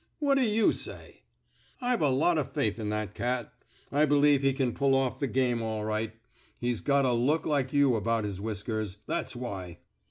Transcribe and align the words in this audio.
What 0.17 0.39
d' 0.39 0.45
you 0.45 0.73
say? 0.73 1.21
I've 1.79 2.01
a 2.01 2.09
lot 2.09 2.39
o' 2.39 2.43
faith 2.43 2.79
in 2.79 2.89
that 2.89 3.13
cat. 3.13 3.53
I 3.91 4.03
be 4.05 4.15
lieve 4.15 4.41
he 4.41 4.51
can 4.51 4.73
pull 4.73 4.95
off 4.95 5.19
the 5.19 5.27
game 5.27 5.61
all 5.61 5.85
right. 5.85 6.13
He's 6.59 6.81
got 6.81 7.05
a 7.05 7.13
look 7.13 7.45
like 7.45 7.71
you 7.71 7.95
about 7.95 8.23
his 8.23 8.41
whiskers; 8.41 8.97
that's 9.05 9.35
why." 9.35 9.77